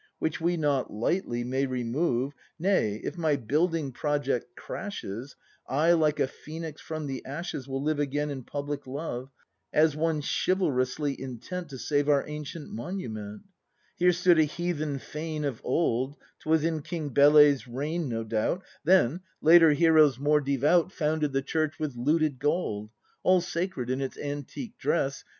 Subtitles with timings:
[0.17, 2.33] Which we not lightly may remove.
[2.57, 5.35] Nay, if my building project crashes,
[5.69, 9.29] I, like a Phoenix from the ashes, W^ill live again in public love.
[9.71, 13.43] As one chivalrously intent To save our ancient monument!
[13.95, 19.19] Here stood a heathen fane of old,— 'Twas in King Bele's reign, no doubt; Then,
[19.39, 22.89] later heroes more devout ACT IV] BRAND 179 Founded the Church with looted gold.
[23.21, 25.23] All sacred in its antique dress.